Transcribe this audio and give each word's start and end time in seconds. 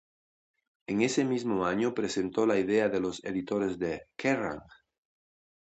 En 0.87 1.03
ese 1.03 1.23
mismo 1.25 1.63
año 1.67 1.93
presentó 1.93 2.47
la 2.47 2.57
idea 2.57 2.85
a 2.87 2.99
los 2.99 3.23
editores 3.23 3.77
de 3.77 4.07
"Kerrang! 4.17 4.63